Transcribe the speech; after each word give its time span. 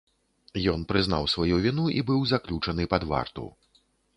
Ён 0.71 0.85
прызнаў 0.91 1.27
сваю 1.35 1.59
віну 1.65 1.85
і 1.99 2.03
быў 2.09 2.25
заключаны 2.33 2.83
пад 2.95 3.03
варту. 3.13 3.45